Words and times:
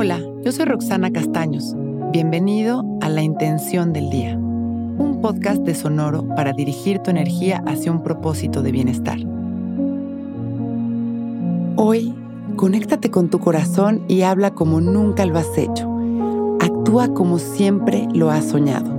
Hola, 0.00 0.20
yo 0.44 0.52
soy 0.52 0.64
Roxana 0.64 1.10
Castaños. 1.10 1.74
Bienvenido 2.12 2.84
a 3.00 3.08
La 3.08 3.20
Intención 3.20 3.92
del 3.92 4.10
Día, 4.10 4.36
un 4.36 5.18
podcast 5.20 5.62
de 5.62 5.74
Sonoro 5.74 6.22
para 6.36 6.52
dirigir 6.52 7.00
tu 7.00 7.10
energía 7.10 7.64
hacia 7.66 7.90
un 7.90 8.04
propósito 8.04 8.62
de 8.62 8.70
bienestar. 8.70 9.18
Hoy, 11.74 12.14
conéctate 12.54 13.10
con 13.10 13.28
tu 13.28 13.40
corazón 13.40 14.04
y 14.06 14.22
habla 14.22 14.52
como 14.52 14.80
nunca 14.80 15.26
lo 15.26 15.36
has 15.36 15.58
hecho. 15.58 15.90
Actúa 16.60 17.12
como 17.12 17.40
siempre 17.40 18.06
lo 18.14 18.30
has 18.30 18.44
soñado. 18.44 18.94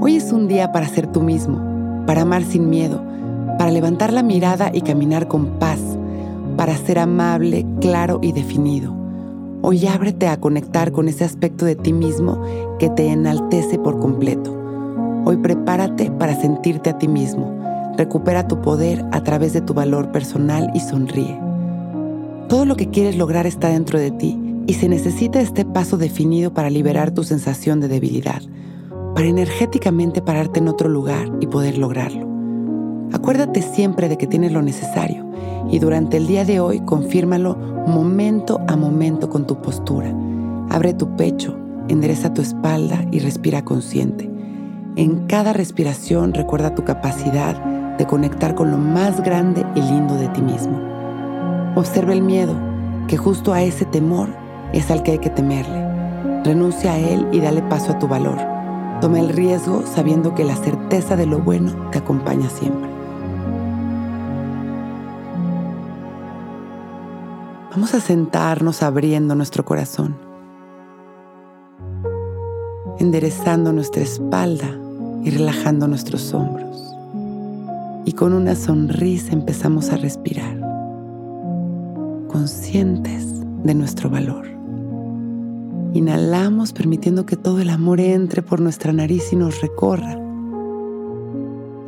Hoy 0.00 0.16
es 0.16 0.32
un 0.32 0.48
día 0.48 0.72
para 0.72 0.88
ser 0.88 1.06
tú 1.06 1.22
mismo, 1.22 2.04
para 2.08 2.22
amar 2.22 2.42
sin 2.42 2.68
miedo, 2.68 3.00
para 3.56 3.70
levantar 3.70 4.12
la 4.12 4.24
mirada 4.24 4.72
y 4.74 4.80
caminar 4.80 5.28
con 5.28 5.60
paz, 5.60 5.78
para 6.56 6.76
ser 6.76 6.98
amable, 6.98 7.64
claro 7.80 8.18
y 8.20 8.32
definido. 8.32 9.01
Hoy 9.64 9.86
ábrete 9.86 10.26
a 10.26 10.40
conectar 10.40 10.90
con 10.90 11.06
ese 11.06 11.22
aspecto 11.22 11.64
de 11.64 11.76
ti 11.76 11.92
mismo 11.92 12.42
que 12.80 12.90
te 12.90 13.06
enaltece 13.06 13.78
por 13.78 14.00
completo. 14.00 14.52
Hoy 15.24 15.36
prepárate 15.36 16.10
para 16.10 16.34
sentirte 16.34 16.90
a 16.90 16.98
ti 16.98 17.06
mismo. 17.06 17.62
Recupera 17.96 18.48
tu 18.48 18.60
poder 18.60 19.04
a 19.12 19.22
través 19.22 19.52
de 19.52 19.60
tu 19.60 19.72
valor 19.72 20.10
personal 20.10 20.68
y 20.74 20.80
sonríe. 20.80 21.38
Todo 22.48 22.64
lo 22.64 22.74
que 22.74 22.90
quieres 22.90 23.16
lograr 23.16 23.46
está 23.46 23.68
dentro 23.68 24.00
de 24.00 24.10
ti 24.10 24.36
y 24.66 24.74
se 24.74 24.88
necesita 24.88 25.40
este 25.40 25.64
paso 25.64 25.96
definido 25.96 26.52
para 26.52 26.68
liberar 26.68 27.12
tu 27.12 27.22
sensación 27.22 27.78
de 27.78 27.86
debilidad, 27.86 28.42
para 29.14 29.28
energéticamente 29.28 30.22
pararte 30.22 30.58
en 30.58 30.66
otro 30.66 30.88
lugar 30.88 31.30
y 31.40 31.46
poder 31.46 31.78
lograrlo. 31.78 32.31
Acuérdate 33.12 33.62
siempre 33.62 34.08
de 34.08 34.16
que 34.16 34.26
tienes 34.26 34.52
lo 34.52 34.62
necesario 34.62 35.26
y 35.70 35.78
durante 35.78 36.16
el 36.16 36.26
día 36.26 36.44
de 36.44 36.60
hoy 36.60 36.80
confírmalo 36.80 37.56
momento 37.86 38.60
a 38.68 38.76
momento 38.76 39.28
con 39.28 39.46
tu 39.46 39.60
postura. 39.60 40.14
Abre 40.70 40.94
tu 40.94 41.16
pecho, 41.16 41.56
endereza 41.88 42.32
tu 42.32 42.40
espalda 42.40 43.04
y 43.10 43.18
respira 43.18 43.64
consciente. 43.64 44.30
En 44.96 45.26
cada 45.26 45.52
respiración 45.52 46.34
recuerda 46.34 46.74
tu 46.74 46.84
capacidad 46.84 47.56
de 47.96 48.06
conectar 48.06 48.54
con 48.54 48.70
lo 48.70 48.78
más 48.78 49.22
grande 49.22 49.64
y 49.74 49.80
lindo 49.80 50.14
de 50.14 50.28
ti 50.28 50.40
mismo. 50.40 50.78
Observa 51.76 52.12
el 52.12 52.22
miedo, 52.22 52.54
que 53.08 53.16
justo 53.16 53.52
a 53.52 53.62
ese 53.62 53.84
temor 53.84 54.28
es 54.72 54.90
al 54.90 55.02
que 55.02 55.12
hay 55.12 55.18
que 55.18 55.30
temerle. 55.30 55.82
Renuncia 56.44 56.92
a 56.92 56.98
él 56.98 57.26
y 57.32 57.40
dale 57.40 57.62
paso 57.62 57.92
a 57.92 57.98
tu 57.98 58.08
valor. 58.08 58.38
Toma 59.00 59.20
el 59.20 59.30
riesgo 59.30 59.82
sabiendo 59.86 60.34
que 60.34 60.44
la 60.44 60.56
certeza 60.56 61.16
de 61.16 61.26
lo 61.26 61.40
bueno 61.40 61.90
te 61.90 61.98
acompaña 61.98 62.48
siempre. 62.48 62.91
Vamos 67.74 67.94
a 67.94 68.00
sentarnos 68.00 68.82
abriendo 68.82 69.34
nuestro 69.34 69.64
corazón, 69.64 70.14
enderezando 72.98 73.72
nuestra 73.72 74.02
espalda 74.02 74.78
y 75.24 75.30
relajando 75.30 75.88
nuestros 75.88 76.34
hombros. 76.34 76.94
Y 78.04 78.12
con 78.12 78.34
una 78.34 78.56
sonrisa 78.56 79.32
empezamos 79.32 79.88
a 79.88 79.96
respirar, 79.96 80.60
conscientes 82.28 83.40
de 83.64 83.74
nuestro 83.74 84.10
valor. 84.10 84.46
Inhalamos 85.94 86.74
permitiendo 86.74 87.24
que 87.24 87.36
todo 87.36 87.58
el 87.60 87.70
amor 87.70 88.00
entre 88.00 88.42
por 88.42 88.60
nuestra 88.60 88.92
nariz 88.92 89.32
y 89.32 89.36
nos 89.36 89.62
recorra. 89.62 90.18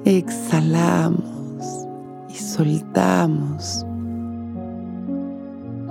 Exhalamos 0.06 1.86
y 2.30 2.36
soltamos 2.36 3.84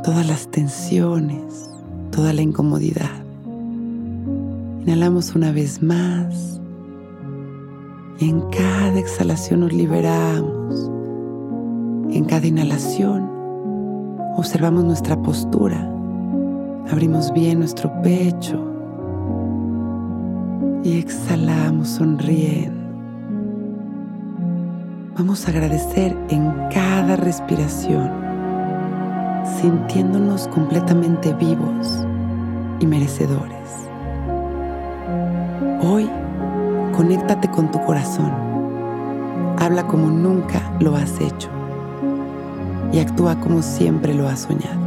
todas 0.04 0.28
las 0.28 0.48
tensiones, 0.50 1.70
toda 2.12 2.34
la 2.34 2.42
incomodidad. 2.42 3.24
Inhalamos 4.82 5.34
una 5.34 5.54
vez 5.54 5.82
más 5.82 6.60
y 8.20 8.30
en 8.30 8.42
cada 8.50 9.00
exhalación 9.00 9.62
nos 9.62 9.72
liberamos. 9.72 10.92
En 12.12 12.26
cada 12.26 12.46
inhalación 12.46 13.30
observamos 14.36 14.84
nuestra 14.84 15.20
postura, 15.22 15.90
abrimos 16.92 17.32
bien 17.32 17.60
nuestro 17.60 17.90
pecho 18.02 18.62
y 20.84 21.00
exhalamos 21.00 21.88
sonriendo. 21.88 22.84
Vamos 25.18 25.48
a 25.48 25.52
agradecer 25.52 26.18
en 26.30 26.52
cada 26.72 27.16
respiración 27.16 28.23
sintiéndonos 29.46 30.48
completamente 30.50 31.34
vivos 31.34 32.06
y 32.80 32.88
merecedores. 32.88 33.54
Hoy, 35.82 36.10
conéctate 36.96 37.50
con 37.50 37.70
tu 37.72 37.84
corazón, 37.84 38.32
habla 39.60 39.86
como 39.88 40.10
nunca 40.10 40.62
lo 40.80 40.96
has 40.96 41.20
hecho 41.20 41.50
y 42.92 43.00
actúa 43.00 43.40
como 43.40 43.62
siempre 43.62 44.14
lo 44.14 44.28
has 44.28 44.42
soñado. 44.42 44.82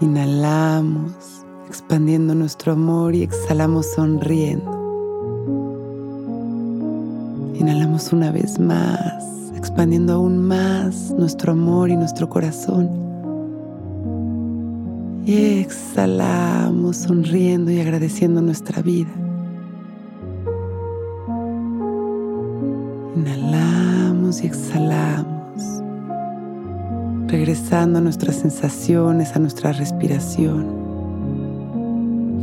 Inhalamos, 0.00 1.44
expandiendo 1.66 2.34
nuestro 2.34 2.72
amor 2.72 3.14
y 3.14 3.22
exhalamos 3.22 3.86
sonriendo. 3.94 4.72
Inhalamos 7.54 8.12
una 8.12 8.30
vez 8.30 8.58
más 8.58 9.43
expandiendo 9.74 10.12
aún 10.12 10.40
más 10.40 11.12
nuestro 11.18 11.50
amor 11.50 11.90
y 11.90 11.96
nuestro 11.96 12.28
corazón. 12.28 12.88
Y 15.26 15.58
exhalamos 15.62 16.98
sonriendo 16.98 17.72
y 17.72 17.80
agradeciendo 17.80 18.40
nuestra 18.40 18.82
vida. 18.82 19.10
Inhalamos 23.16 24.44
y 24.44 24.46
exhalamos, 24.46 25.82
regresando 27.26 27.98
a 27.98 28.00
nuestras 28.00 28.36
sensaciones, 28.36 29.34
a 29.34 29.40
nuestra 29.40 29.72
respiración. 29.72 30.66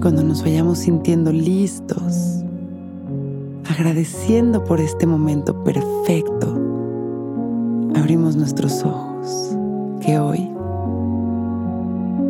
Cuando 0.02 0.22
nos 0.22 0.44
vayamos 0.44 0.80
sintiendo 0.80 1.32
listos, 1.32 2.44
agradeciendo 3.70 4.66
por 4.66 4.82
este 4.82 5.08
momento 5.08 5.64
perfecto 5.64 6.61
abrimos 7.96 8.36
nuestros 8.36 8.84
ojos, 8.84 9.56
que 10.04 10.18
hoy 10.20 10.50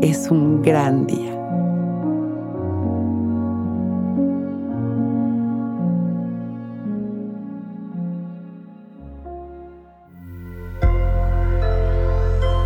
es 0.01 0.29
un 0.29 0.61
gran 0.61 1.05
día. 1.05 1.31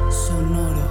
Sonoro. 0.09 0.88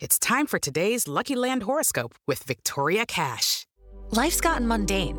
It's 0.00 0.18
time 0.18 0.46
for 0.46 0.58
today's 0.58 1.08
Lucky 1.08 1.34
Land 1.34 1.64
horoscope 1.64 2.14
with 2.26 2.42
Victoria 2.44 3.04
Cash. 3.04 3.66
Life's 4.10 4.40
gotten 4.40 4.66
mundane, 4.66 5.18